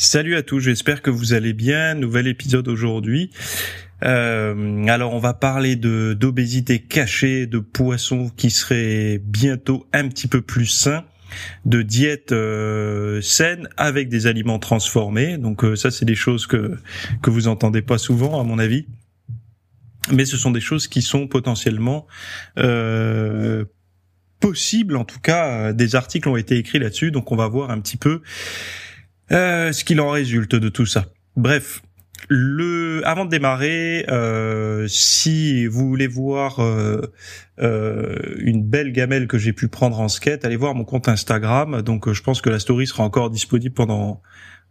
[0.00, 1.94] Salut à tous, j'espère que vous allez bien.
[1.94, 3.32] Nouvel épisode aujourd'hui.
[4.04, 10.28] Euh, alors on va parler de d'obésité cachée, de poissons qui seraient bientôt un petit
[10.28, 11.04] peu plus sains,
[11.64, 15.36] de diète euh, saine avec des aliments transformés.
[15.36, 16.78] Donc euh, ça c'est des choses que
[17.20, 18.86] que vous entendez pas souvent à mon avis,
[20.12, 22.06] mais ce sont des choses qui sont potentiellement
[24.38, 24.96] possibles.
[24.96, 27.96] En tout cas, des articles ont été écrits là-dessus, donc on va voir un petit
[27.96, 28.22] peu
[29.32, 31.06] euh, ce qu'il en résulte de tout ça.
[31.36, 31.82] Bref,
[32.28, 37.12] le avant de démarrer, euh, si vous voulez voir euh,
[38.38, 41.82] une belle gamelle que j'ai pu prendre en skate, allez voir mon compte Instagram.
[41.82, 44.22] Donc je pense que la story sera encore disponible pendant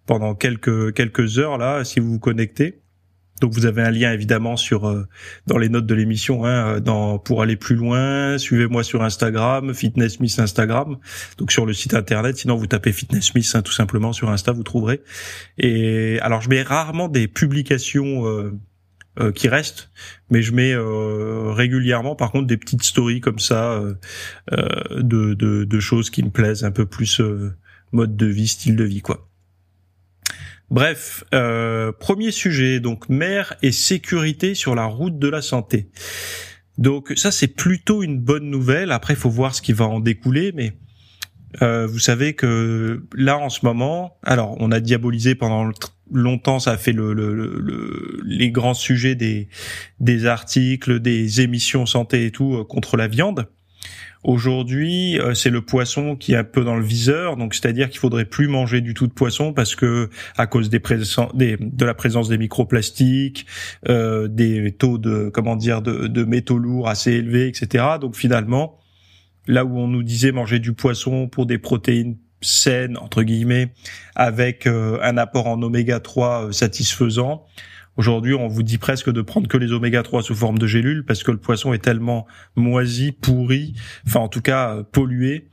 [0.06, 2.82] pendant quelques quelques heures là si vous vous connectez.
[3.42, 5.08] Donc vous avez un lien évidemment sur euh,
[5.46, 8.38] dans les notes de l'émission hein, euh, dans pour aller plus loin.
[8.38, 10.98] Suivez-moi sur Instagram, Fitness Instagram.
[11.38, 12.38] Donc sur le site internet.
[12.38, 15.02] Sinon vous tapez Fitness Miss hein, tout simplement sur Insta, vous trouverez.
[15.58, 19.90] Et alors je mets rarement des publications euh, qui restent,
[20.30, 20.76] mais je mets
[21.56, 23.82] régulièrement par contre des petites stories comme ça
[24.52, 27.20] de, de, de, choses qui me plaisent un peu plus
[27.92, 29.27] mode de vie, style de vie quoi.
[30.70, 35.90] Bref, euh, premier sujet, donc mer et sécurité sur la route de la santé.
[36.78, 38.92] Donc ça c'est plutôt une bonne nouvelle.
[38.92, 40.74] Après il faut voir ce qui va en découler, mais
[41.62, 45.72] euh, vous savez que là en ce moment, alors on a diabolisé pendant
[46.12, 49.48] longtemps, ça a fait le, le, les grands sujets des
[50.02, 53.48] des articles, des émissions santé et tout euh, contre la viande.
[54.24, 58.00] Aujourd'hui, euh, c'est le poisson qui est un peu dans le viseur, donc c'est-à-dire qu'il
[58.00, 60.82] faudrait plus manger du tout de poisson parce que à cause des,
[61.34, 63.46] des de la présence des microplastiques,
[63.88, 67.86] euh, des taux de comment dire de, de métaux lourds assez élevés, etc.
[68.02, 68.80] Donc finalement,
[69.46, 73.70] là où on nous disait manger du poisson pour des protéines saines entre guillemets,
[74.16, 77.46] avec euh, un apport en oméga 3 satisfaisant,
[77.98, 81.04] Aujourd'hui, on vous dit presque de prendre que les oméga 3 sous forme de gélules
[81.04, 83.74] parce que le poisson est tellement moisi, pourri,
[84.06, 85.50] enfin en tout cas euh, pollué,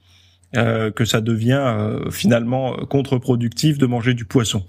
[0.54, 4.66] euh, que ça devient euh, finalement contre-productif de manger du poisson.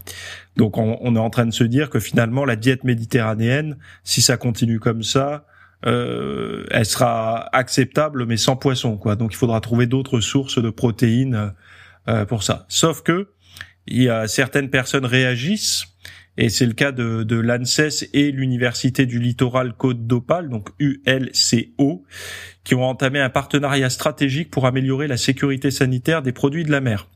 [0.56, 4.38] Donc on, est en train de se dire que finalement la diète méditerranéenne, si ça
[4.38, 5.46] continue comme ça,
[5.84, 9.16] elle sera acceptable mais sans poisson quoi.
[9.16, 11.53] Donc il faudra trouver d'autres sources de protéines
[12.28, 12.66] pour ça.
[12.69, 13.28] Sauf que
[13.85, 15.94] il y a certaines personnes réagissent
[16.38, 22.03] et c'est le cas de, de l'ANSES et l'Université du Littoral Côte d'Opale, donc ULCO,
[22.63, 26.81] qui ont entamé un partenariat stratégique pour améliorer la sécurité sanitaire des produits de la
[26.81, 27.07] mer.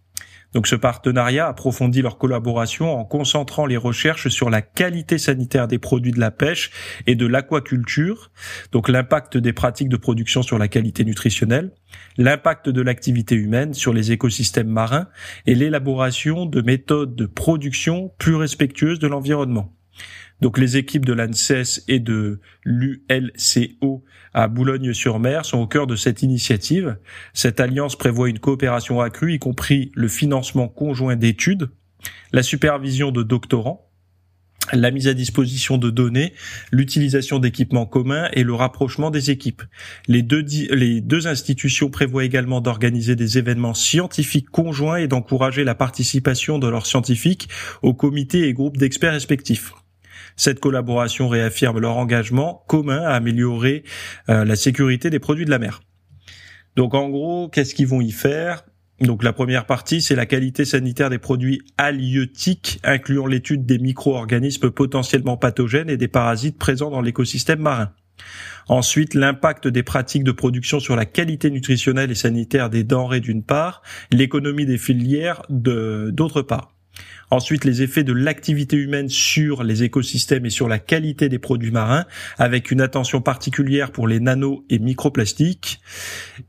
[0.54, 5.78] Donc ce partenariat approfondit leur collaboration en concentrant les recherches sur la qualité sanitaire des
[5.78, 6.72] produits de la pêche
[7.06, 8.32] et de l'aquaculture,
[8.72, 11.72] donc l'impact des pratiques de production sur la qualité nutritionnelle,
[12.18, 15.08] l'impact de l'activité humaine sur les écosystèmes marins
[15.46, 19.72] et l'élaboration de méthodes de production plus respectueuses de l'environnement.
[20.41, 26.22] Donc les équipes de l'ANSES et de l'ULCO à Boulogne-sur-Mer sont au cœur de cette
[26.23, 26.97] initiative.
[27.33, 31.69] Cette alliance prévoit une coopération accrue, y compris le financement conjoint d'études,
[32.31, 33.89] la supervision de doctorants,
[34.72, 36.33] la mise à disposition de données,
[36.71, 39.63] l'utilisation d'équipements communs et le rapprochement des équipes.
[40.07, 45.75] Les deux, les deux institutions prévoient également d'organiser des événements scientifiques conjoints et d'encourager la
[45.75, 47.50] participation de leurs scientifiques
[47.81, 49.73] aux comités et groupes d'experts respectifs.
[50.39, 53.83] Cette collaboration réaffirme leur engagement commun à améliorer
[54.29, 55.81] euh, la sécurité des produits de la mer.
[56.77, 58.63] Donc en gros, qu'est-ce qu'ils vont y faire?
[59.01, 64.71] Donc la première partie, c'est la qualité sanitaire des produits halieutiques, incluant l'étude des micro-organismes
[64.71, 67.92] potentiellement pathogènes et des parasites présents dans l'écosystème marin.
[68.69, 73.44] Ensuite, l'impact des pratiques de production sur la qualité nutritionnelle et sanitaire des denrées d'une
[73.44, 76.79] part, l'économie des filières d'autre part.
[77.31, 81.72] Ensuite, les effets de l'activité humaine sur les écosystèmes et sur la qualité des produits
[81.72, 82.06] marins,
[82.38, 85.80] avec une attention particulière pour les nano et microplastiques,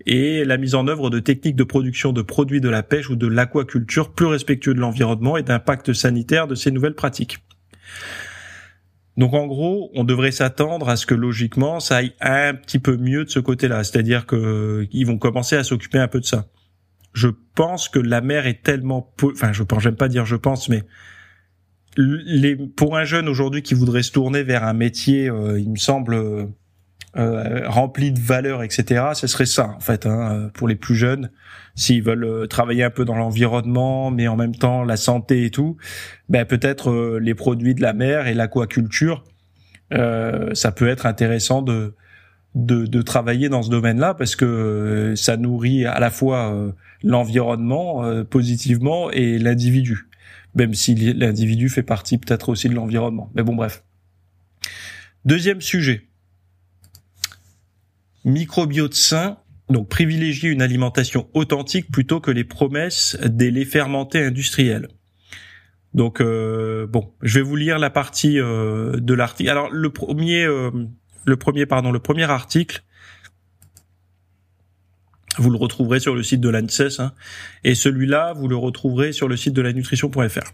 [0.06, 3.16] et la mise en œuvre de techniques de production de produits de la pêche ou
[3.16, 7.38] de l'aquaculture plus respectueux de l'environnement et d'impact sanitaire de ces nouvelles pratiques.
[9.16, 12.96] Donc en gros, on devrait s'attendre à ce que logiquement ça aille un petit peu
[12.96, 16.46] mieux de ce côté-là, c'est-à-dire qu'ils vont commencer à s'occuper un peu de ça
[17.12, 20.68] je pense que la mer est tellement, enfin, je pense, j'aime pas dire je pense,
[20.68, 20.84] mais
[21.96, 26.48] les, pour un jeune aujourd'hui qui voudrait se tourner vers un métier, il me semble
[27.16, 29.06] euh, rempli de valeurs, etc.
[29.14, 31.30] Ce serait ça en fait hein, pour les plus jeunes,
[31.74, 35.50] s'ils veulent euh, travailler un peu dans l'environnement, mais en même temps la santé et
[35.50, 35.76] tout.
[36.28, 39.24] Ben peut-être euh, les produits de la mer et l'aquaculture,
[39.92, 41.94] euh, ça peut être intéressant de,
[42.54, 49.10] de, de travailler dans ce domaine-là parce que ça nourrit à la fois l'environnement positivement
[49.10, 50.08] et l'individu,
[50.54, 53.30] même si l'individu fait partie peut-être aussi de l'environnement.
[53.34, 53.84] Mais bon, bref.
[55.24, 56.10] Deuxième sujet
[58.24, 59.38] microbiote sain,
[59.68, 64.88] donc privilégier une alimentation authentique plutôt que les promesses des laits fermentés industriels.
[65.94, 69.50] Donc euh, bon, je vais vous lire la partie euh, de l'article.
[69.50, 70.70] Alors le premier, euh,
[71.24, 72.82] le premier pardon, le premier article,
[75.38, 77.12] vous le retrouverez sur le site de l'ANSES, hein,
[77.64, 80.52] et celui-là, vous le retrouverez sur le site de la nutrition.fr.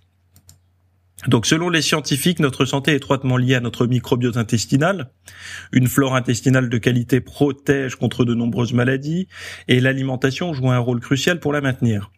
[1.28, 5.10] Donc selon les scientifiques, notre santé est étroitement liée à notre microbiote intestinal.
[5.72, 9.26] Une flore intestinale de qualité protège contre de nombreuses maladies
[9.66, 12.12] et l'alimentation joue un rôle crucial pour la maintenir.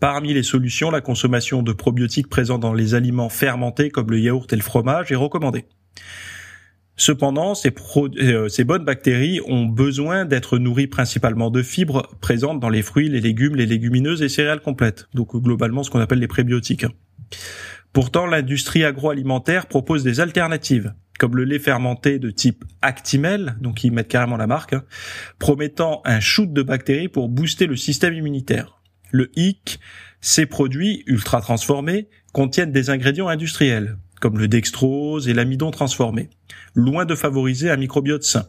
[0.00, 4.52] Parmi les solutions, la consommation de probiotiques présents dans les aliments fermentés comme le yaourt
[4.52, 5.66] et le fromage est recommandée.
[6.96, 12.68] Cependant, ces, euh, ces bonnes bactéries ont besoin d'être nourries principalement de fibres présentes dans
[12.68, 15.08] les fruits, les légumes, les légumineuses et céréales complètes.
[15.14, 16.86] Donc globalement ce qu'on appelle les prébiotiques.
[17.92, 23.92] Pourtant, l'industrie agroalimentaire propose des alternatives, comme le lait fermenté de type Actimel, donc ils
[23.92, 24.74] mettent carrément la marque,
[25.38, 28.80] promettant un shoot de bactéries pour booster le système immunitaire.
[29.10, 29.78] Le hic,
[30.20, 36.30] ces produits ultra transformés contiennent des ingrédients industriels, comme le dextrose et l'amidon transformé,
[36.76, 38.46] loin de favoriser un microbiote sain.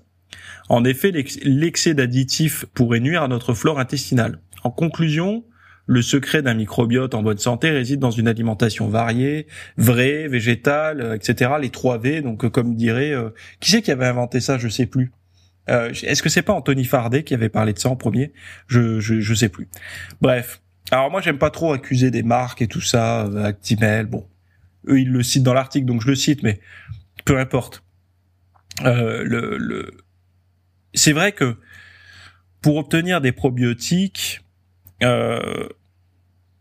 [0.69, 4.39] En effet, l'excès d'additifs pourrait nuire à notre flore intestinale.
[4.63, 5.43] En conclusion,
[5.87, 11.15] le secret d'un microbiote en bonne santé réside dans une alimentation variée, vraie, végétale, euh,
[11.15, 11.53] etc.
[11.59, 12.21] Les trois V.
[12.21, 14.59] Donc, euh, comme dirait, euh, qui c'est qui avait inventé ça?
[14.59, 15.11] Je sais plus.
[15.67, 18.33] Est-ce que c'est pas Anthony Fardet qui avait parlé de ça en premier?
[18.67, 19.69] Je, je je sais plus.
[20.21, 20.61] Bref.
[20.91, 24.05] Alors moi j'aime pas trop accuser des marques et tout ça, Actimel.
[24.07, 24.27] Bon,
[24.87, 26.59] eux ils le citent dans l'article donc je le cite, mais
[27.25, 27.83] peu importe.
[28.83, 29.91] le, le...
[30.93, 31.57] c'est vrai que
[32.61, 34.43] pour obtenir des probiotiques,
[35.03, 35.67] euh,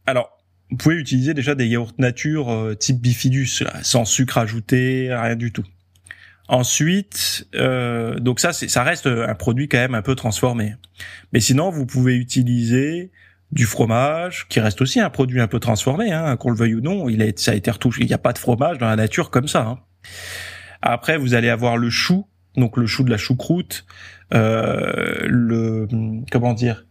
[0.05, 0.39] alors,
[0.71, 5.53] vous pouvez utiliser déjà des yaourts nature euh, type bifidus, sans sucre ajouté, rien du
[5.53, 5.65] tout.
[6.49, 10.75] Ensuite, euh, donc ça, ça reste un produit quand même un peu transformé.
[11.33, 13.11] Mais sinon, vous pouvez utiliser
[13.53, 16.81] du fromage, qui reste aussi un produit un peu transformé, hein, qu'on le veuille ou
[16.81, 17.09] non.
[17.09, 18.03] Il a, ça a été retouché.
[18.03, 19.67] Il n'y a pas de fromage dans la nature comme ça.
[19.67, 19.79] Hein.
[20.81, 22.27] Après, vous allez avoir le chou,
[22.57, 23.85] donc le chou de la choucroute,
[24.35, 25.87] euh, le
[26.31, 26.87] comment dire,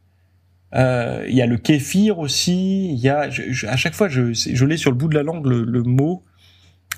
[0.75, 2.93] euh, il y a le kéfir aussi.
[2.93, 3.29] Il y a,
[3.67, 6.23] à chaque fois, je, je l'ai sur le bout de la langue le, mot,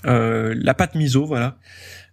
[0.06, 1.58] euh, la pâte miso, voilà.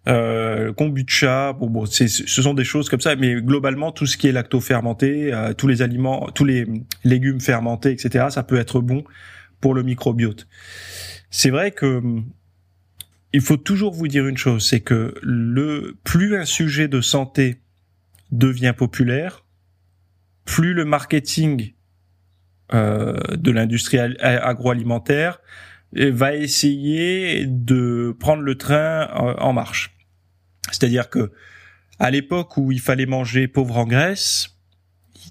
[0.08, 4.28] Euh, kombucha, bon, bon, ce sont des choses comme ça, mais globalement tout ce qui
[4.28, 6.66] est lacto-fermenté, euh, tous les aliments, tous les
[7.04, 9.04] légumes fermentés, etc., ça peut être bon
[9.60, 10.46] pour le microbiote.
[11.30, 12.02] C'est vrai que
[13.32, 17.60] il faut toujours vous dire une chose, c'est que le plus un sujet de santé
[18.32, 19.44] devient populaire,
[20.44, 21.74] plus le marketing
[22.72, 25.40] euh, de l'industrie agroalimentaire
[25.92, 29.96] va essayer de prendre le train euh, en marche.
[30.68, 31.32] C'est-à-dire que
[31.98, 34.56] à l'époque où il fallait manger pauvre en graisse,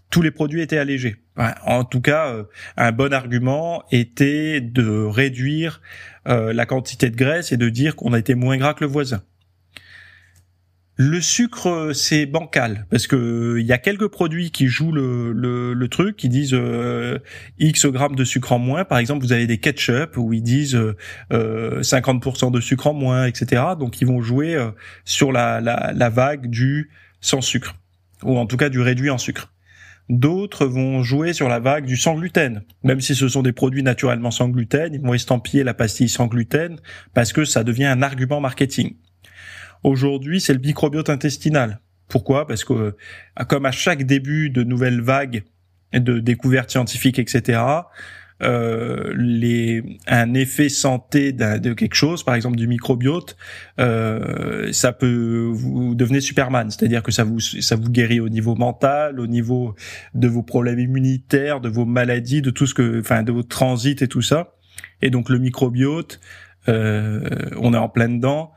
[0.09, 1.17] tous les produits étaient allégés.
[1.65, 2.43] En tout cas, euh,
[2.77, 5.81] un bon argument était de réduire
[6.25, 9.23] la quantité de graisse et de dire qu'on a été moins gras que le voisin.
[11.01, 16.17] Le sucre, c'est bancal parce que il y a quelques produits qui jouent le, truc,
[16.17, 17.19] qui disent euh,
[17.57, 18.83] x grammes de sucre en moins.
[18.83, 20.75] Par exemple, vous avez des ketchup où ils disent
[21.31, 23.63] euh, 50% de sucre en moins, etc.
[23.79, 24.71] Donc ils vont jouer euh,
[25.05, 26.91] sur la, la, la vague du
[27.21, 27.75] sans sucre
[28.21, 29.53] ou en tout cas du réduit en sucre.
[30.09, 32.63] D'autres vont jouer sur la vague du sans gluten.
[32.83, 36.27] Même si ce sont des produits naturellement sans gluten, ils vont estampiller la pastille sans
[36.27, 36.75] gluten
[37.13, 38.95] parce que ça devient un argument marketing.
[39.83, 41.79] Aujourd'hui, c'est le microbiote intestinal.
[42.07, 42.47] Pourquoi?
[42.47, 42.91] Parce que euh,
[43.47, 45.43] comme à chaque début de nouvelles vagues
[45.93, 47.59] de découvertes scientifiques, etc.,
[48.41, 53.35] euh, les, un effet santé de quelque chose, par exemple du microbiote,
[53.79, 58.55] euh, ça peut vous devenez Superman, c'est-à-dire que ça vous ça vous guérit au niveau
[58.55, 59.75] mental, au niveau
[60.13, 63.97] de vos problèmes immunitaires, de vos maladies, de tout ce que, enfin, de vos transits
[63.99, 64.53] et tout ça.
[65.01, 66.21] Et donc le microbiote,
[66.69, 68.53] euh, on est en plein dedans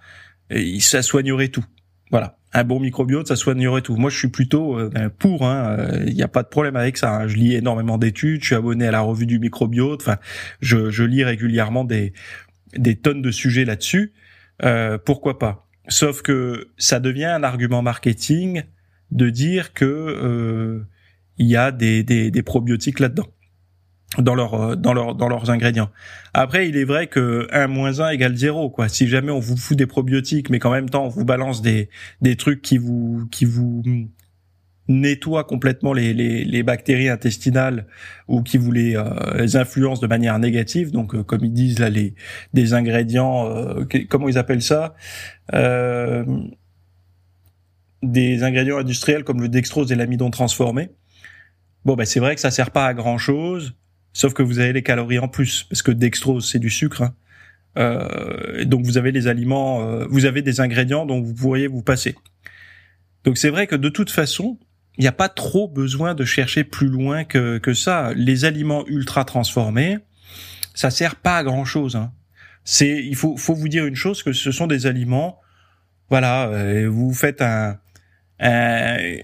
[0.81, 1.65] ça soignerait tout.
[2.11, 2.39] Voilà.
[2.55, 3.97] Un bon microbiote, ça soignerait tout.
[3.97, 5.47] Moi, je suis plutôt euh, ben, pour.
[5.47, 7.15] Hein, il hein, n'y a pas de problème avec ça.
[7.15, 7.27] Hein.
[7.27, 8.43] Je lis énormément d'études.
[8.43, 10.03] Je suis abonné à la revue du microbiote.
[10.03, 10.19] Enfin,
[10.61, 12.13] je, je lis régulièrement des
[12.77, 14.13] des tonnes de sujets là-dessus,
[14.65, 15.69] euh, pourquoi pas?
[15.89, 18.63] Sauf que ça devient un argument marketing
[19.11, 20.87] de dire que euh,
[21.39, 23.27] il y a des, des, des probiotiques là-dedans
[24.19, 25.91] dans leur euh, dans leur dans leurs ingrédients.
[26.35, 28.89] Après, il est vrai que 1 moins 1 égale 0 quoi.
[28.89, 31.89] Si jamais on vous fout des probiotiques mais qu'en même temps on vous balance des
[32.21, 33.83] des trucs qui vous qui vous
[34.89, 37.87] nettoient complètement les, les, les bactéries intestinales
[38.27, 41.89] ou qui vous les, euh, influencent de manière négative donc euh, comme ils disent là
[41.89, 42.15] les
[42.53, 43.49] des ingrédients
[44.11, 44.97] comment ils appellent ça
[48.03, 50.91] des ingrédients industriels comme le dextrose et l'amidon transformé
[51.85, 53.77] bon ben c'est vrai que ça sert pas à grand chose
[54.13, 57.03] Sauf que vous avez les calories en plus, parce que dextrose c'est du sucre.
[57.03, 57.15] Hein.
[57.79, 61.83] Euh, donc vous avez les aliments, euh, vous avez des ingrédients dont vous pourriez vous
[61.83, 62.15] passer.
[63.25, 64.59] Donc c'est vrai que de toute façon,
[64.99, 68.13] il n'y a pas trop besoin de chercher plus loin que, que ça.
[68.15, 69.99] Les aliments ultra transformés,
[70.75, 71.97] ça sert pas à grand chose.
[71.97, 72.13] Hein.
[72.65, 75.41] C'est, il faut, faut vous dire une chose que ce sont des aliments.
[76.11, 77.79] Voilà, euh, vous faites un,
[78.41, 79.19] euh,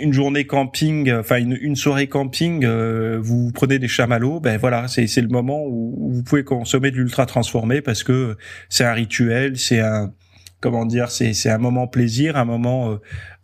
[0.00, 4.86] une journée camping, enfin une, une soirée camping, euh, vous prenez des chamallows, ben voilà,
[4.88, 8.36] c'est le moment où, vous pouvez consommer de l'ultra transformé parce que
[8.68, 10.12] c'est un rituel, c'est un
[10.60, 12.98] comment dire, c'est un moment plaisir, un moment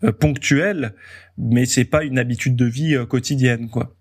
[0.05, 0.95] euh, ponctuel,
[1.39, 3.95] mais c'est pas une habitude de vie quotidienne quoi.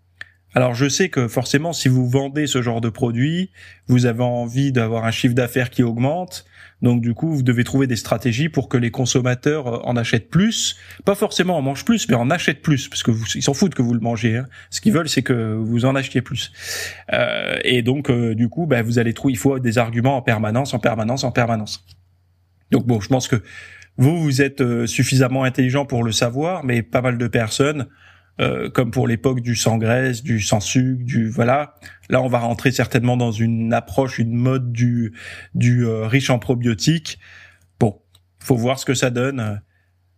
[0.55, 3.51] Alors je sais que forcément si vous vendez ce genre de produit,
[3.87, 6.45] vous avez envie d'avoir un chiffre d'affaires qui augmente,
[6.81, 10.29] donc du coup, vous devez trouver des stratégies pour que les consommateurs euh, en achètent
[10.29, 13.53] plus, pas forcément en mangent plus, mais en achètent plus, parce que vous, ils s'en
[13.53, 14.37] foutent que vous le mangez.
[14.37, 14.45] Hein.
[14.69, 16.51] Ce qu'ils veulent, c'est que vous en achetiez plus.
[17.13, 20.21] Euh, et donc euh, du coup, bah, vous allez trouver, il faut des arguments en
[20.21, 21.85] permanence, en permanence, en permanence.
[22.71, 23.41] Donc bon, je pense que
[23.97, 27.87] vous, vous êtes euh, suffisamment intelligent pour le savoir, mais pas mal de personnes
[28.41, 31.75] euh, comme pour l'époque du sans graisse, du sans sucre, du voilà.
[32.09, 35.13] Là, on va rentrer certainement dans une approche, une mode du
[35.53, 37.17] du euh, riche en probiotiques.
[37.79, 38.01] Bon,
[38.39, 39.61] faut voir ce que ça donne.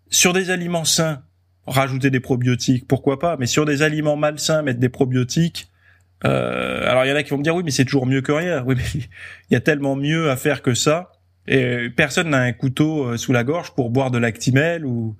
[0.09, 1.21] Sur des aliments sains,
[1.67, 3.37] rajouter des probiotiques, pourquoi pas.
[3.37, 5.69] Mais sur des aliments malsains, mettre des probiotiques.
[6.25, 8.21] Euh, alors il y en a qui vont me dire oui, mais c'est toujours mieux
[8.21, 8.63] que rien.
[8.65, 9.01] Oui, mais
[9.51, 11.11] il y a tellement mieux à faire que ça.
[11.47, 15.15] Et personne n'a un couteau sous la gorge pour boire de l'actimel ou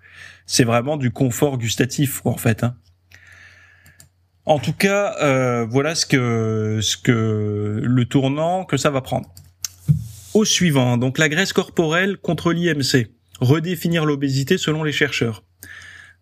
[0.48, 2.64] c'est vraiment du confort gustatif en fait.
[2.64, 2.76] Hein.
[4.48, 9.30] En tout cas, euh, voilà ce que ce que le tournant que ça va prendre.
[10.34, 13.10] Au suivant, donc la graisse corporelle contre l'IMC.
[13.42, 15.44] Redéfinir l'obésité selon les chercheurs.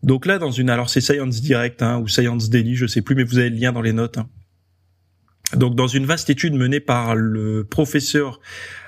[0.02, 3.14] Donc là, dans une, alors c'est Science Direct hein, ou Science Daily, je sais plus,
[3.14, 4.18] mais vous avez le lien dans les notes.
[4.18, 4.28] Hein.
[5.54, 8.40] Donc dans une vaste étude menée par le professeur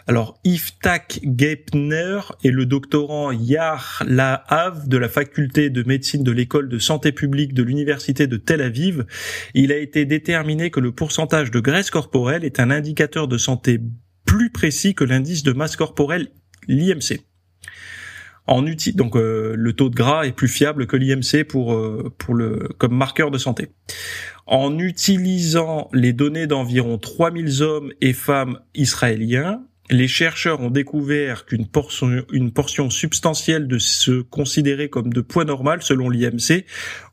[0.07, 6.79] alors Iftak et le doctorant Yar Lahav de la faculté de médecine de l'école de
[6.79, 9.05] santé publique de l'université de Tel Aviv,
[9.53, 13.81] il a été déterminé que le pourcentage de graisse corporelle est un indicateur de santé
[14.25, 16.29] plus précis que l'indice de masse corporelle
[16.69, 17.19] l'IMC.
[18.47, 18.63] En
[18.95, 22.69] donc euh, le taux de gras est plus fiable que l'IMC pour euh, pour le
[22.77, 23.71] comme marqueur de santé.
[24.47, 31.67] En utilisant les données d'environ 3000 hommes et femmes israéliens, les chercheurs ont découvert qu'une
[31.67, 36.65] portion, une portion substantielle de ce considéré comme de poids normal selon l'IMC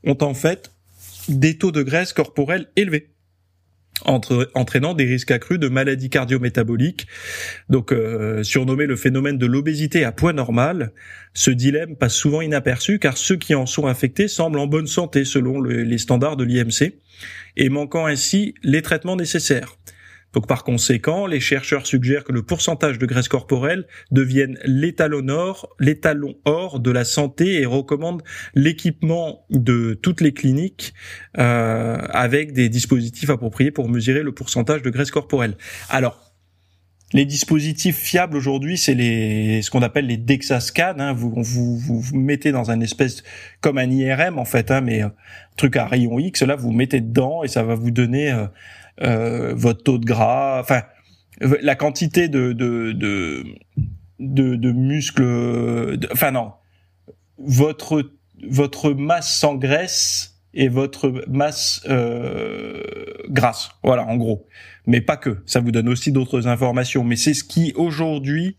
[0.05, 0.73] ont en fait
[1.29, 3.14] des taux de graisse corporelle élevés
[4.05, 7.07] entre, entraînant des risques accrus de maladies cardio-métaboliques.
[7.69, 10.93] Donc, euh, surnommé le phénomène de l'obésité à poids normal,
[11.33, 15.25] ce dilemme passe souvent inaperçu car ceux qui en sont affectés semblent en bonne santé
[15.25, 16.95] selon les standards de l'IMC
[17.57, 19.77] et manquant ainsi les traitements nécessaires.
[20.35, 25.75] Donc par conséquent, les chercheurs suggèrent que le pourcentage de graisse corporelle devienne l'étalon or,
[25.79, 28.23] l'étalon or de la santé et recommandent
[28.55, 30.93] l'équipement de toutes les cliniques
[31.39, 35.57] euh, avec des dispositifs appropriés pour mesurer le pourcentage de graisse corporelle.
[35.89, 36.25] Alors
[37.15, 38.93] les dispositifs fiables aujourd'hui, c'est
[39.63, 40.59] ce qu'on appelle les DEXA
[40.99, 41.13] Hein.
[41.13, 43.23] Vous, vous, mettez dans un espèce
[43.61, 45.09] comme un IRM en fait, hein, mais euh,
[45.57, 46.43] truc à rayon X.
[46.43, 48.47] Là, vous mettez dedans et ça va vous donner euh,
[49.01, 50.83] votre taux de gras, enfin
[51.41, 53.45] la quantité de de de
[54.21, 56.53] de, de muscles, enfin non,
[57.39, 58.11] votre
[58.49, 62.81] votre masse sans graisse et votre masse euh,
[63.29, 64.47] grasse, voilà en gros.
[64.87, 67.05] Mais pas que, ça vous donne aussi d'autres informations.
[67.05, 68.57] Mais c'est ce qui aujourd'hui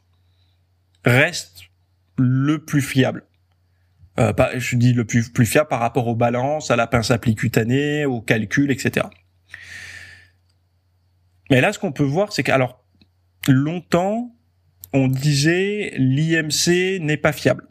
[1.05, 1.61] reste
[2.17, 3.23] le plus fiable.
[4.19, 7.11] Euh, pas, je dis le plus, plus fiable par rapport aux balances, à la pince
[7.11, 9.07] à pli cutanée, aux calculs, etc.
[11.49, 12.83] Mais là, ce qu'on peut voir, c'est qu'alors
[13.47, 14.35] longtemps,
[14.93, 17.67] on disait l'IMC n'est pas fiable.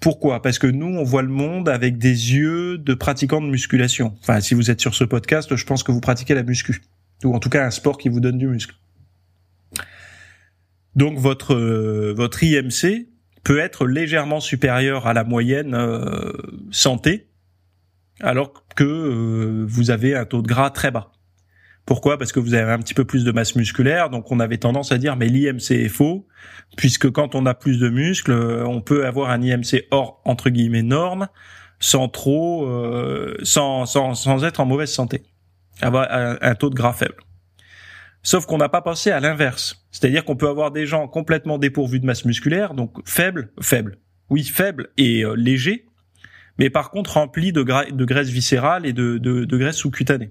[0.00, 0.42] Pourquoi?
[0.42, 4.16] Parce que nous, on voit le monde avec des yeux de pratiquants de musculation.
[4.20, 6.82] Enfin, si vous êtes sur ce podcast, je pense que vous pratiquez la muscu,
[7.22, 8.74] ou en tout cas un sport qui vous donne du muscle.
[10.96, 11.54] Donc votre
[12.12, 13.06] votre IMC
[13.44, 15.78] peut être légèrement supérieur à la moyenne
[16.72, 17.28] santé,
[18.20, 21.11] alors que vous avez un taux de gras très bas.
[21.84, 22.16] Pourquoi?
[22.16, 24.92] Parce que vous avez un petit peu plus de masse musculaire, donc on avait tendance
[24.92, 26.26] à dire mais l'IMC est faux,
[26.76, 30.82] puisque quand on a plus de muscles, on peut avoir un IMC hors entre guillemets
[30.82, 31.28] norme,
[31.80, 35.24] sans trop, euh, sans, sans, sans être en mauvaise santé,
[35.80, 37.16] avoir un, taux de gras faible.
[38.22, 41.98] Sauf qu'on n'a pas pensé à l'inverse, c'est-à-dire qu'on peut avoir des gens complètement dépourvus
[41.98, 43.98] de masse musculaire, donc faibles, faibles,
[44.30, 45.86] oui faibles et euh, légers,
[46.56, 50.30] mais par contre remplis de, graisse viscérale et de, de graisse sous-cutanée.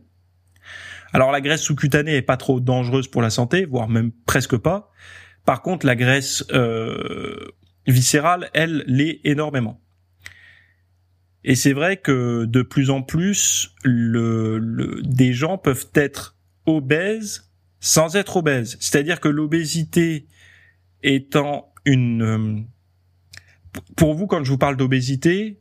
[1.13, 4.91] Alors la graisse sous-cutanée est pas trop dangereuse pour la santé, voire même presque pas.
[5.45, 7.35] Par contre, la graisse euh,
[7.87, 9.81] viscérale, elle, l'est énormément.
[11.43, 18.15] Et c'est vrai que de plus en plus, le, des gens peuvent être obèses sans
[18.15, 18.77] être obèses.
[18.79, 20.27] C'est-à-dire que l'obésité
[21.03, 22.67] étant une...
[23.95, 25.59] Pour vous, quand je vous parle d'obésité,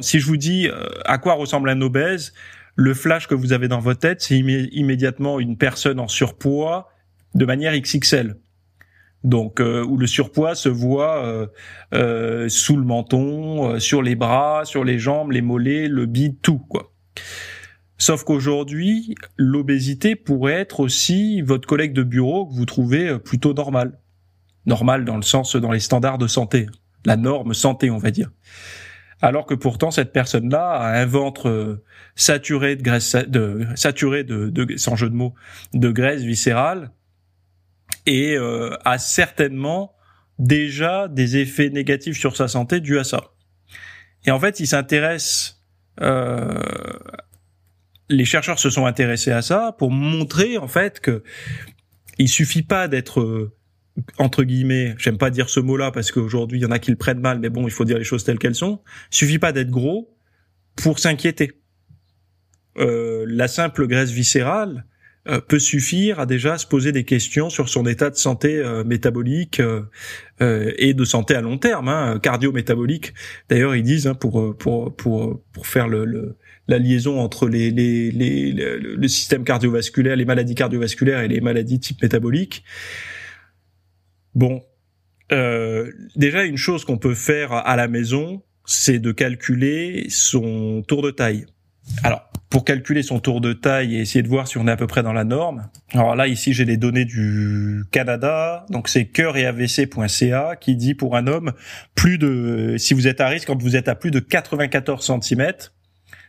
[0.00, 2.34] si je vous dis euh, à quoi ressemble un obèse,
[2.76, 6.90] le flash que vous avez dans votre tête, c'est immédiatement une personne en surpoids
[7.34, 8.36] de manière XXL.
[9.24, 11.46] Donc euh, où le surpoids se voit euh,
[11.94, 16.58] euh, sous le menton, sur les bras, sur les jambes, les mollets, le bide, tout
[16.58, 16.92] quoi.
[17.98, 23.98] Sauf qu'aujourd'hui, l'obésité pourrait être aussi votre collègue de bureau que vous trouvez plutôt normal.
[24.66, 26.66] Normal dans le sens dans les standards de santé,
[27.06, 28.30] la norme santé on va dire
[29.22, 34.48] alors que pourtant cette personne-là a un ventre euh, saturé de graisse, de, saturé de,
[34.50, 35.34] de, sans jeu de mots,
[35.72, 36.90] de graisse viscérale
[38.04, 39.94] et euh, a certainement
[40.38, 43.32] déjà des effets négatifs sur sa santé dus à ça.
[44.26, 45.62] Et en fait, il s'intéresse,
[46.02, 46.52] euh,
[48.08, 51.22] les chercheurs se sont intéressés à ça pour montrer en fait que
[52.18, 53.50] il suffit pas d'être
[54.18, 56.96] entre guillemets, j'aime pas dire ce mot-là parce qu'aujourd'hui il y en a qui le
[56.96, 58.80] prennent mal, mais bon, il faut dire les choses telles qu'elles sont.
[59.10, 60.14] Suffit pas d'être gros
[60.76, 61.52] pour s'inquiéter.
[62.78, 64.84] Euh, la simple graisse viscérale
[65.28, 68.84] euh, peut suffire à déjà se poser des questions sur son état de santé euh,
[68.84, 69.62] métabolique
[70.40, 73.14] et de santé à long terme, hein, cardio-métabolique.
[73.48, 76.36] D'ailleurs, ils disent hein, pour pour pour pour faire le,
[76.68, 81.80] la liaison entre les, les, les, le système cardiovasculaire, les maladies cardiovasculaires et les maladies
[81.80, 82.64] type métabolique.
[84.36, 84.62] Bon,
[85.32, 91.00] euh, déjà une chose qu'on peut faire à la maison, c'est de calculer son tour
[91.00, 91.46] de taille.
[92.02, 94.76] Alors, pour calculer son tour de taille et essayer de voir si on est à
[94.76, 95.70] peu près dans la norme.
[95.92, 98.66] Alors là, ici, j'ai les données du Canada.
[98.68, 101.52] Donc, c'est cœur et avc.ca qui dit pour un homme,
[101.94, 105.50] plus de, si vous êtes à risque, quand vous êtes à plus de 94 cm,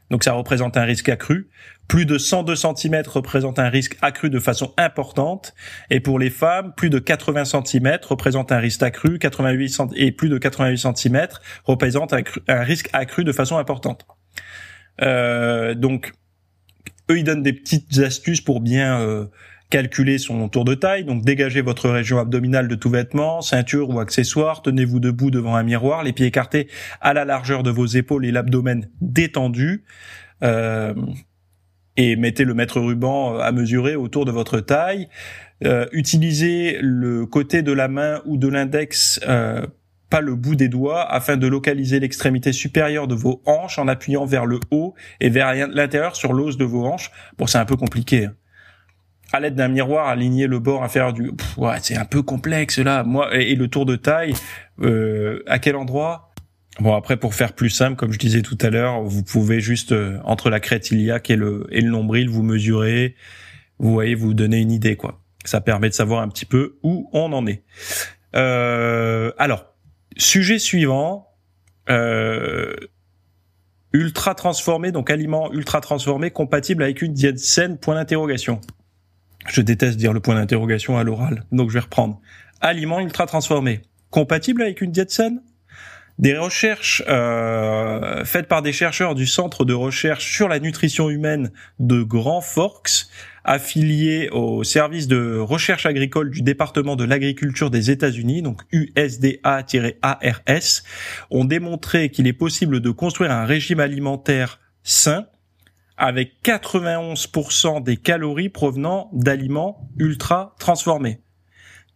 [0.10, 1.50] donc ça représente un risque accru.
[1.88, 5.54] Plus de 102 cm représente un risque accru de façon importante.
[5.90, 10.30] Et pour les femmes, plus de 80 cm représente un risque accru, 88 et plus
[10.30, 11.28] de 88 cm
[11.64, 14.06] représente un, risque accru de façon importante.
[15.02, 16.12] Euh, donc,
[17.10, 19.26] eux, ils donnent des petites astuces pour bien euh,
[19.70, 24.00] calculer son tour de taille, donc dégagez votre région abdominale de tout vêtement, ceinture ou
[24.00, 26.68] accessoire, tenez-vous debout devant un miroir, les pieds écartés
[27.02, 29.84] à la largeur de vos épaules et l'abdomen détendu.
[30.44, 30.94] Euh,
[31.98, 35.10] et mettez le mètre ruban euh, à mesurer autour de votre taille.
[35.66, 39.66] Euh, utilisez le côté de la main ou de l'index, euh,
[40.10, 44.26] pas le bout des doigts, afin de localiser l'extrémité supérieure de vos hanches en appuyant
[44.26, 47.12] vers le haut et vers l'intérieur sur l'os de vos hanches.
[47.38, 48.26] Bon, c'est un peu compliqué.
[48.26, 48.34] Hein
[49.34, 53.04] à l'aide d'un miroir aligner le bord inférieur du ouais, c'est un peu complexe là
[53.04, 54.34] moi et, le tour de taille
[54.82, 56.27] euh, à quel endroit?
[56.80, 59.92] Bon après pour faire plus simple comme je disais tout à l'heure vous pouvez juste
[59.92, 63.16] euh, entre la crête iliaque et le et le nombril vous mesurez
[63.80, 65.22] vous voyez vous donnez une idée quoi.
[65.46, 67.64] Ça permet de savoir un petit peu où on en est.
[68.36, 69.66] Euh, alors
[70.18, 71.30] sujet suivant
[71.90, 72.74] euh,
[73.94, 78.60] ultra transformé donc aliment ultra transformé compatible avec une diète saine point d'interrogation.
[79.48, 82.20] Je déteste dire le point d'interrogation à l'oral, donc je vais reprendre.
[82.60, 85.42] Aliments ultra transformés, compatibles avec une diète saine?
[86.18, 91.52] Des recherches euh, faites par des chercheurs du Centre de recherche sur la nutrition humaine
[91.80, 93.08] de Grand Forks,
[93.44, 100.84] affilié au service de recherche agricole du département de l'agriculture des États-Unis, donc USDA-ARS,
[101.30, 105.28] ont démontré qu'il est possible de construire un régime alimentaire sain
[105.98, 111.20] avec 91% des calories provenant d'aliments ultra transformés,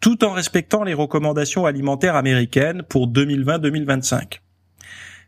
[0.01, 4.41] tout en respectant les recommandations alimentaires américaines pour 2020-2025.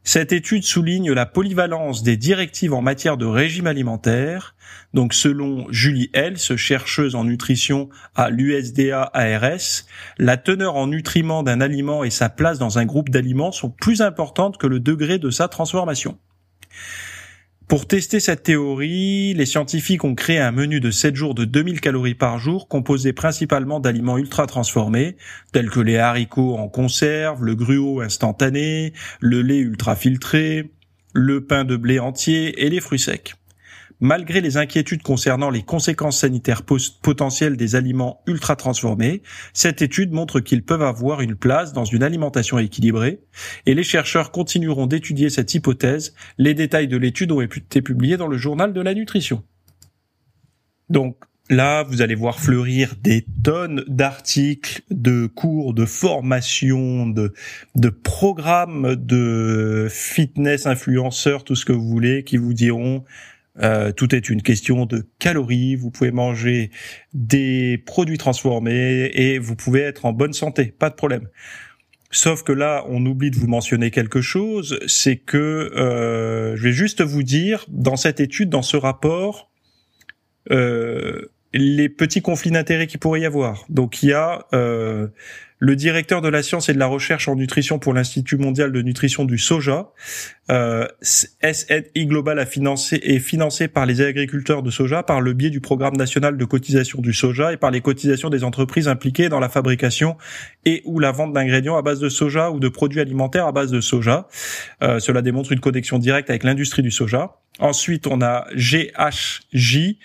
[0.06, 4.54] Cette étude souligne la polyvalence des directives en matière de régime alimentaire.
[4.94, 9.86] Donc, selon Julie Hels, chercheuse en nutrition à l'USDA ARS,
[10.18, 14.02] la teneur en nutriments d'un aliment et sa place dans un groupe d'aliments sont plus
[14.02, 16.18] importantes que le degré de sa transformation.
[17.74, 21.82] Pour tester cette théorie, les scientifiques ont créé un menu de 7 jours de 2000
[21.82, 25.18] calories par jour composé principalement d'aliments ultra transformés
[25.54, 30.72] tels que les haricots en conserve, le gruau instantané, le lait ultra filtré,
[31.16, 33.34] le pain de blé entier et les fruits secs.
[34.00, 39.22] Malgré les inquiétudes concernant les conséquences sanitaires potentielles des aliments ultra transformés,
[39.54, 43.22] cette étude montre qu'ils peuvent avoir une place dans une alimentation équilibrée
[43.66, 46.14] et les chercheurs continueront d'étudier cette hypothèse.
[46.38, 49.44] Les détails de l'étude ont été publiés dans le journal de la nutrition.
[50.90, 51.18] Donc,
[51.50, 57.34] Là, vous allez voir fleurir des tonnes d'articles, de cours, de formations, de,
[57.76, 63.04] de programmes de fitness influenceurs, tout ce que vous voulez, qui vous diront
[63.62, 65.76] euh, tout est une question de calories.
[65.76, 66.72] Vous pouvez manger
[67.14, 71.28] des produits transformés et vous pouvez être en bonne santé, pas de problème.
[72.10, 75.38] Sauf que là, on oublie de vous mentionner quelque chose, c'est que
[75.76, 79.52] euh, je vais juste vous dire, dans cette étude, dans ce rapport,
[80.52, 83.66] euh, les petits conflits d'intérêts qui pourrait y avoir.
[83.70, 85.08] Donc il y a euh,
[85.64, 88.82] le directeur de la science et de la recherche en nutrition pour l'Institut mondial de
[88.82, 89.94] nutrition du soja.
[90.52, 95.52] Euh, SNI Global a financé, est financé par les agriculteurs de soja par le biais
[95.52, 99.40] du programme national de cotisation du soja et par les cotisations des entreprises impliquées dans
[99.40, 100.18] la fabrication
[100.66, 103.72] et ou la vente d'ingrédients à base de soja ou de produits alimentaires à base
[103.72, 104.28] de soja.
[104.84, 107.38] Euh, cela démontre une connexion directe avec l'industrie du soja.
[107.60, 109.96] Ensuite, on a GHJ,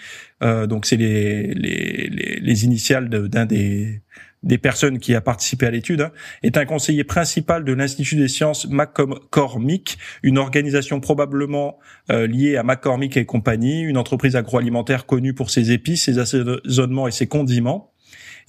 [0.41, 4.03] euh, donc c'est les, les, les, les initiales d'un des
[4.43, 8.29] des personnes qui a participé à l'étude, hein, est un conseiller principal de l'Institut des
[8.29, 11.79] sciences McCormick, une organisation probablement
[12.11, 17.09] euh, liée à McCormick et compagnie, une entreprise agroalimentaire connue pour ses épices, ses assaisonnements
[17.09, 17.93] et ses condiments.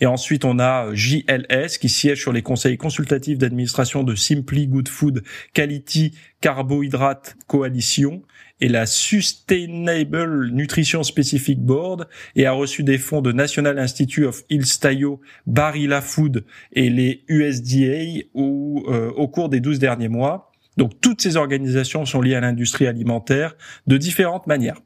[0.01, 4.87] Et ensuite, on a JLS qui siège sur les conseils consultatifs d'administration de Simply Good
[4.87, 8.21] Food Quality Carbohydrate Coalition
[8.61, 14.43] et la Sustainable Nutrition Specific Board et a reçu des fonds de National Institute of
[14.49, 20.51] Health Tayo, Barilla Food et les USDA au, euh, au cours des 12 derniers mois.
[20.77, 23.55] Donc toutes ces organisations sont liées à l'industrie alimentaire
[23.87, 24.81] de différentes manières.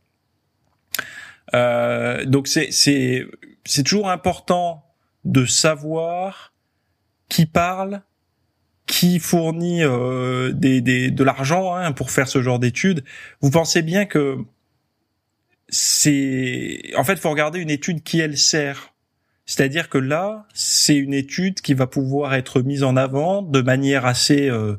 [1.54, 4.84] Euh, donc c'est c'est toujours important
[5.26, 6.54] de savoir
[7.30, 8.02] qui parle
[8.86, 13.04] qui fournit euh, des, des, de l'argent hein, pour faire ce genre d'études,
[13.42, 14.38] vous pensez bien que
[15.70, 18.94] c'est en fait faut regarder une étude qui elle sert.
[19.46, 24.06] C'est-à-dire que là, c'est une étude qui va pouvoir être mise en avant de manière
[24.06, 24.76] assez euh,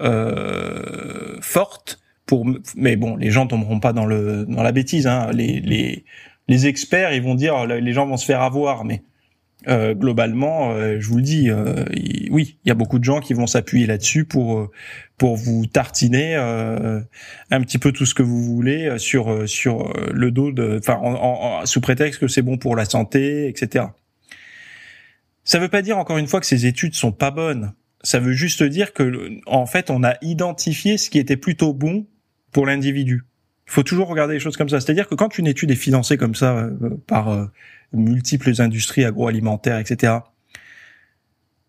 [0.00, 2.46] euh, forte pour
[2.76, 5.30] mais bon, les gens tomberont pas dans le dans la bêtise hein.
[5.32, 6.04] les les
[6.48, 9.02] les experts, ils vont dire les gens vont se faire avoir mais
[9.68, 11.84] euh, globalement, euh, je vous le dis, euh,
[12.30, 14.70] oui, il y a beaucoup de gens qui vont s'appuyer là-dessus pour
[15.18, 20.52] pour vous tartiner un petit peu tout ce que vous voulez sur sur le dos
[20.52, 23.86] de, enfin, sous prétexte que c'est bon pour la santé, etc.
[25.44, 27.72] Ça veut pas dire encore une fois que ces études sont pas bonnes.
[28.02, 32.06] Ça veut juste dire que en fait, on a identifié ce qui était plutôt bon
[32.52, 33.24] pour l'individu.
[33.66, 34.80] Il faut toujours regarder les choses comme ça.
[34.80, 36.68] C'est-à-dire que quand une étude est financée comme ça
[37.06, 37.48] par
[37.92, 40.14] multiples industries agroalimentaires, etc.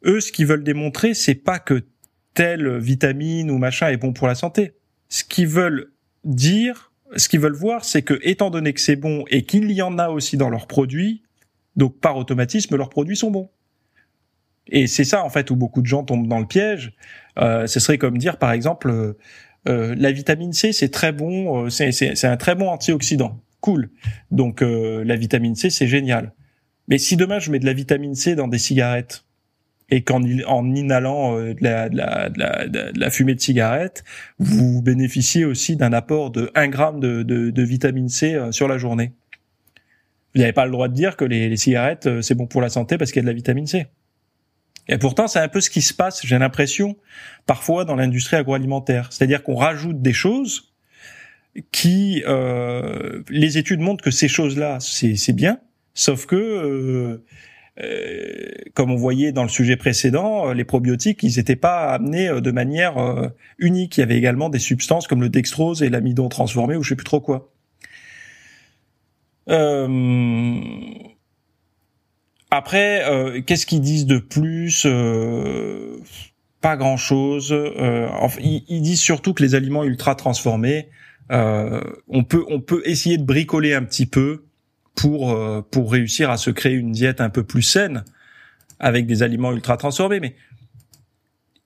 [0.05, 1.85] Eux, ce qu'ils veulent démontrer, c'est pas que
[2.33, 4.73] telle vitamine ou machin est bon pour la santé.
[5.09, 5.91] Ce qu'ils veulent
[6.23, 9.81] dire, ce qu'ils veulent voir, c'est que étant donné que c'est bon et qu'il y
[9.81, 11.23] en a aussi dans leurs produits,
[11.75, 13.49] donc par automatisme, leurs produits sont bons.
[14.69, 16.93] Et c'est ça en fait où beaucoup de gens tombent dans le piège.
[17.39, 19.17] Euh, ce serait comme dire par exemple euh,
[19.67, 23.89] euh la vitamine C c'est très bon, euh, c'est un très bon antioxydant cool.
[24.31, 26.33] Donc euh, la vitamine C, c'est génial.
[26.87, 29.25] Mais si demain je mets de la vitamine C dans des cigarettes
[29.89, 34.05] et qu'en en inhalant euh, de, la, fumée de cigarette,
[34.39, 39.11] vous bénéficiez aussi d'un apport de 1 gramme de, vitamine C euh, sur la journée.
[40.33, 42.69] Vous n'avez pas le droit de dire que les, les cigarettes, c'est bon pour la
[42.69, 43.87] santé parce qu'il y a de la vitamine C.
[44.87, 46.95] Et pourtant, c'est un peu ce qui se passe, j'ai l'impression,
[47.45, 49.11] parfois dans l'industrie agroalimentaire.
[49.11, 50.73] C'est-à-dire qu'on rajoute des choses
[51.71, 55.59] qui euh, les études montrent que ces choses-là c'est bien,
[55.93, 57.23] sauf que euh,
[57.79, 62.51] euh, comme on voyait dans le sujet précédent, les probiotiques, ils n'étaient pas amenés de
[62.51, 62.95] manière
[63.59, 63.97] unique.
[63.97, 66.95] Il y avait également des substances comme le dextrose et l'amidon transformé ou je sais
[66.95, 67.51] plus trop quoi.
[72.49, 74.85] Après, qu'est-ce qu'ils disent de plus
[76.61, 77.49] pas grand chose.
[77.51, 80.91] Euh, ils, disent surtout que les aliments ultra transformés, euh,
[81.29, 84.45] on peut on peut essayer de bricoler un petit peu
[84.97, 88.03] pour euh, pour réussir à se créer une diète un peu plus saine
[88.79, 90.19] avec des aliments ultra transformés.
[90.19, 90.35] Mais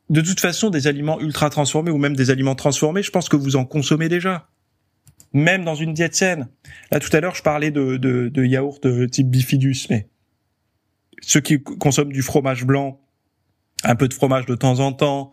[0.10, 3.38] de toute façon, des aliments ultra transformés ou même des aliments transformés, je pense que
[3.38, 4.50] vous en consommez déjà,
[5.34, 6.50] même dans une diète saine.
[6.92, 10.10] Là, tout à l'heure, je parlais de, de, de yaourt type bifidus, mais
[11.22, 13.00] ceux qui consomment du fromage blanc,
[13.84, 15.32] un peu de fromage de temps en temps,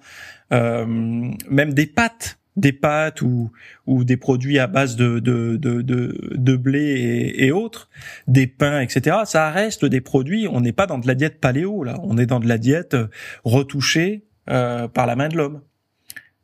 [0.53, 3.51] euh, même des pâtes, des pâtes ou,
[3.87, 7.89] ou des produits à base de, de, de, de, blé et, et, autres,
[8.27, 9.19] des pains, etc.
[9.25, 10.47] Ça reste des produits.
[10.49, 11.99] On n'est pas dans de la diète paléo là.
[12.03, 12.97] On est dans de la diète
[13.45, 15.61] retouchée euh, par la main de l'homme.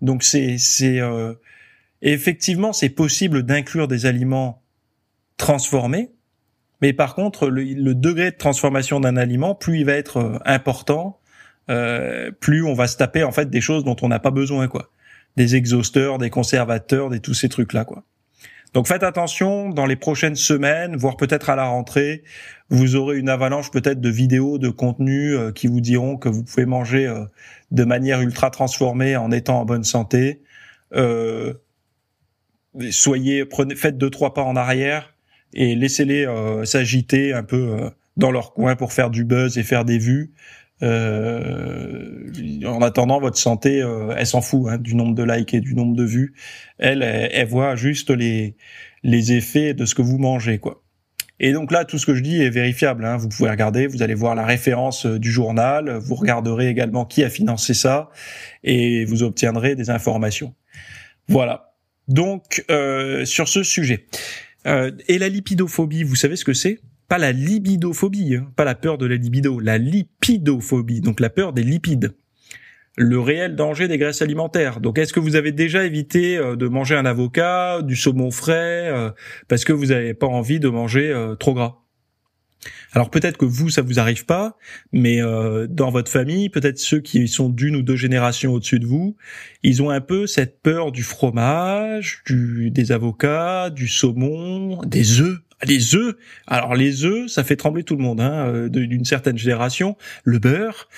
[0.04, 1.34] Donc c'est c'est euh,
[2.02, 4.62] effectivement c'est possible d'inclure des aliments
[5.36, 6.10] transformés,
[6.80, 10.38] mais par contre le, le degré de transformation d'un aliment, plus il va être euh,
[10.44, 11.20] important,
[11.70, 14.68] euh, plus on va se taper en fait des choses dont on n'a pas besoin
[14.68, 14.90] quoi,
[15.36, 18.04] des exhausteurs, des conservateurs, des tous ces trucs là quoi.
[18.74, 22.24] Donc faites attention dans les prochaines semaines, voire peut-être à la rentrée,
[22.70, 26.42] vous aurez une avalanche peut-être de vidéos, de contenus euh, qui vous diront que vous
[26.42, 27.24] pouvez manger euh,
[27.70, 30.42] de manière ultra transformée en étant en bonne santé.
[30.92, 31.54] Euh,
[32.90, 35.14] soyez, prenez, faites deux trois pas en arrière
[35.52, 36.26] et laissez-les
[36.64, 40.32] s'agiter un peu dans leur coin pour faire du buzz et faire des vues.
[40.82, 42.30] Euh,
[42.66, 45.74] en attendant, votre santé, euh, elle s'en fout hein, du nombre de likes et du
[45.74, 46.34] nombre de vues.
[46.78, 48.56] Elle, elle, voit juste les
[49.02, 50.82] les effets de ce que vous mangez, quoi.
[51.40, 53.04] Et donc là, tout ce que je dis est vérifiable.
[53.04, 53.16] Hein.
[53.16, 57.24] Vous pouvez regarder, vous allez voir la référence euh, du journal, vous regarderez également qui
[57.24, 58.10] a financé ça,
[58.62, 60.54] et vous obtiendrez des informations.
[61.28, 61.74] Voilà.
[62.08, 64.06] Donc euh, sur ce sujet.
[64.66, 66.80] Euh, et la lipidophobie, vous savez ce que c'est?
[67.08, 71.52] Pas la libidophobie, hein, pas la peur de la libido, la lipidophobie, donc la peur
[71.52, 72.14] des lipides.
[72.96, 74.80] Le réel danger des graisses alimentaires.
[74.80, 78.88] Donc, est-ce que vous avez déjà évité euh, de manger un avocat, du saumon frais,
[78.88, 79.10] euh,
[79.48, 81.80] parce que vous n'avez pas envie de manger euh, trop gras?
[82.92, 84.56] Alors peut-être que vous, ça vous arrive pas,
[84.92, 85.20] mais
[85.68, 89.16] dans votre famille, peut-être ceux qui sont d'une ou deux générations au-dessus de vous,
[89.62, 95.40] ils ont un peu cette peur du fromage, du, des avocats, du saumon, des œufs
[95.64, 96.14] les œufs,
[96.46, 99.96] alors les œufs, ça fait trembler tout le monde hein, euh, d'une certaine génération.
[100.24, 100.88] Le beurre,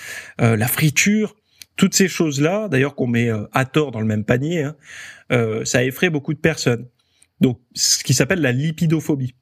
[0.41, 1.35] euh, la friture,
[1.75, 4.75] toutes ces choses-là, d'ailleurs qu'on met euh, à tort dans le même panier, hein,
[5.65, 6.87] ça effraie beaucoup de personnes.
[7.41, 9.35] Donc, ce qui s'appelle la lipidophobie.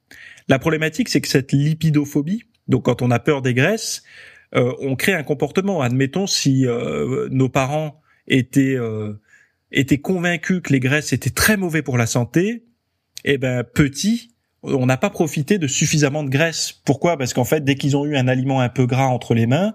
[0.48, 4.02] La problématique, c'est que cette lipidophobie, donc quand on a peur des graisses,
[4.52, 5.80] on crée un comportement.
[5.80, 6.66] Admettons si
[7.30, 8.76] nos parents étaient
[9.72, 12.64] étaient convaincus que les graisses étaient très mauvais pour la santé,
[13.24, 14.35] eh ben petit,
[14.66, 16.72] on n'a pas profité de suffisamment de graisse.
[16.84, 17.16] Pourquoi?
[17.16, 19.74] Parce qu'en fait, dès qu'ils ont eu un aliment un peu gras entre les mains,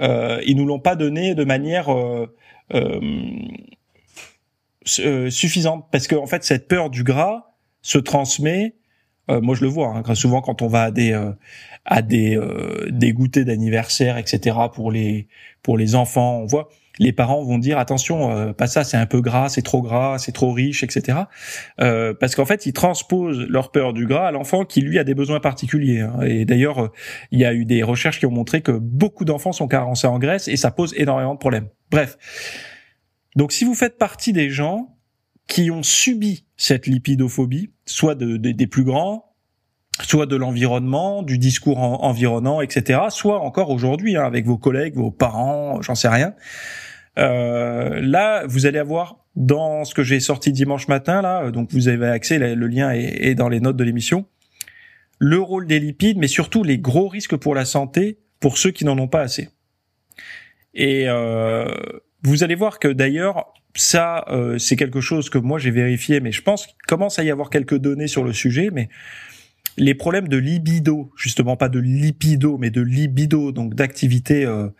[0.00, 2.26] euh, ils nous l'ont pas donné de manière euh,
[2.74, 3.00] euh,
[5.00, 5.86] euh suffisante.
[5.90, 8.74] Parce qu'en fait, cette peur du gras se transmet.
[9.30, 11.18] Euh, moi, je le vois hein, souvent quand on va à des
[11.84, 12.38] à des
[12.90, 14.56] des goûters d'anniversaire, etc.
[14.72, 15.28] pour les
[15.62, 16.68] pour les enfants, on voit
[16.98, 20.18] les parents vont dire attention, euh, pas ça, c'est un peu gras, c'est trop gras,
[20.18, 21.18] c'est trop riche, etc.
[21.80, 25.04] Euh, parce qu'en fait, ils transposent leur peur du gras à l'enfant qui lui a
[25.04, 26.00] des besoins particuliers.
[26.00, 26.20] Hein.
[26.22, 26.92] Et d'ailleurs, euh,
[27.30, 30.18] il y a eu des recherches qui ont montré que beaucoup d'enfants sont carencés en
[30.18, 31.68] graisse et ça pose énormément de problèmes.
[31.90, 32.16] Bref.
[33.36, 34.96] Donc, si vous faites partie des gens
[35.46, 39.36] qui ont subi cette lipidophobie, soit des plus grands,
[40.02, 45.10] soit de l'environnement, du discours environnant, etc., soit encore aujourd'hui hein, avec vos collègues, vos
[45.10, 46.34] parents, j'en sais rien.
[47.18, 51.88] Euh, là, vous allez avoir dans ce que j'ai sorti dimanche matin, là, donc vous
[51.88, 54.26] avez accès, le lien est, dans les notes de l'émission,
[55.18, 58.84] le rôle des lipides, mais surtout les gros risques pour la santé pour ceux qui
[58.84, 59.48] n'en ont pas assez.
[60.74, 61.74] Et euh,
[62.22, 66.32] vous allez voir que d'ailleurs, ça, euh, c'est quelque chose que moi j'ai vérifié, mais
[66.32, 68.88] je pense qu'il commence à y avoir quelques données sur le sujet, mais
[69.76, 74.70] les problèmes de libido, justement pas de lipido, mais de libido, donc d'activité euh, euh,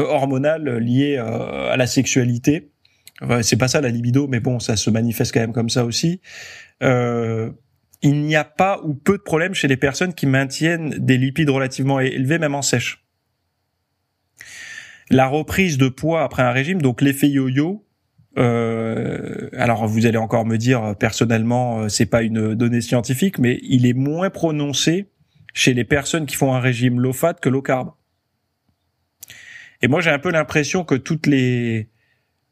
[0.00, 2.70] hormonale liée euh, à la sexualité.
[3.42, 6.20] c'est pas ça la libido, mais bon, ça se manifeste quand même comme ça aussi.
[6.80, 7.52] il
[8.02, 12.00] n'y a pas ou peu de problèmes chez les personnes qui maintiennent des lipides relativement
[12.00, 13.04] élevés, même en sèche.
[15.10, 17.84] La reprise de poids après un régime, donc l'effet yo-yo,
[18.38, 23.86] euh, alors vous allez encore me dire personnellement, c'est pas une donnée scientifique, mais il
[23.86, 25.10] est moins prononcé
[25.54, 27.90] chez les personnes qui font un régime low fat que low carb.
[29.82, 31.88] Et moi, j'ai un peu l'impression que toutes les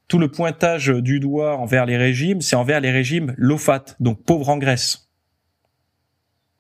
[0.09, 4.25] tout le pointage du doigt envers les régimes, c'est envers les régimes low fat, donc
[4.25, 5.09] pauvres en graisse.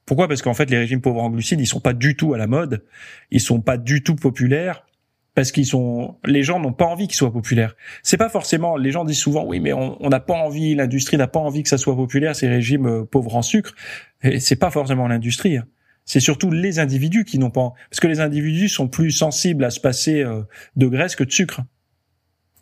[0.07, 0.29] Pourquoi?
[0.29, 2.47] Parce qu'en fait, les régimes pauvres en glucides, ils sont pas du tout à la
[2.47, 2.85] mode,
[3.33, 4.87] ils sont pas du tout populaires,
[5.35, 7.75] parce qu'ils sont, les gens n'ont pas envie qu'ils soient populaires.
[8.05, 11.29] C'est pas forcément, les gens disent souvent, oui, mais on n'a pas envie, l'industrie n'a
[11.29, 13.75] pas envie que ça soit populaire, ces régimes euh, pauvres en sucre.
[14.23, 15.59] Et c'est pas forcément l'industrie.
[16.05, 19.71] C'est surtout les individus qui n'ont pas, parce que les individus sont plus sensibles à
[19.71, 20.43] se passer euh,
[20.77, 21.61] de graisse que de sucre.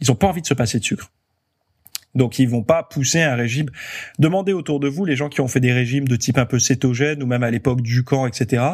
[0.01, 1.11] Ils ont pas envie de se passer de sucre.
[2.15, 3.69] Donc ils vont pas pousser un régime.
[4.19, 6.59] Demandez autour de vous les gens qui ont fait des régimes de type un peu
[6.59, 8.65] cétogène ou même à l'époque du camp, etc.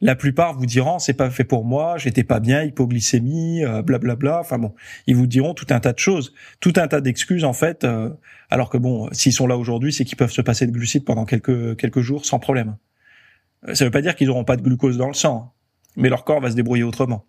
[0.00, 4.16] La plupart vous diront c'est pas fait pour moi, j'étais pas bien, hypoglycémie, euh, blablabla.
[4.16, 4.40] Bla, bla.
[4.40, 4.74] Enfin bon,
[5.06, 7.84] ils vous diront tout un tas de choses, tout un tas d'excuses en fait.
[7.84, 8.10] Euh,
[8.50, 11.24] alors que bon, s'ils sont là aujourd'hui, c'est qu'ils peuvent se passer de glucides pendant
[11.24, 12.76] quelques quelques jours sans problème.
[13.68, 15.52] Euh, ça veut pas dire qu'ils auront pas de glucose dans le sang, hein.
[15.96, 17.24] mais leur corps va se débrouiller autrement.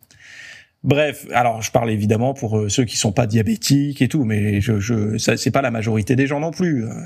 [0.84, 4.60] Bref, alors je parle évidemment pour euh, ceux qui sont pas diabétiques et tout, mais
[4.60, 6.86] je, je c'est pas la majorité des gens non plus.
[6.86, 6.98] Hein.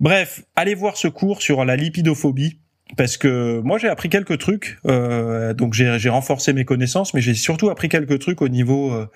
[0.00, 2.58] Bref, allez voir ce cours sur la lipidophobie
[2.96, 7.34] parce que moi j'ai appris quelques trucs, euh, donc j'ai renforcé mes connaissances, mais j'ai
[7.34, 9.06] surtout appris quelques trucs au niveau, euh,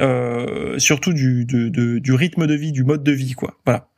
[0.00, 3.58] euh surtout du, du rythme de vie, du mode de vie, quoi.
[3.64, 3.88] Voilà.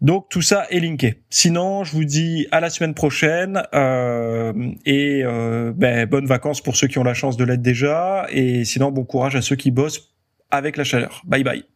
[0.00, 1.22] Donc tout ça est linké.
[1.30, 4.52] Sinon, je vous dis à la semaine prochaine euh,
[4.84, 8.26] et euh, ben, bonnes vacances pour ceux qui ont la chance de l'être déjà.
[8.30, 10.14] Et sinon, bon courage à ceux qui bossent
[10.50, 11.22] avec la chaleur.
[11.26, 11.75] Bye bye.